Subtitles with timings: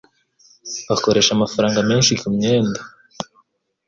[0.95, 2.79] Akoresha amafaranga menshi kumyenda.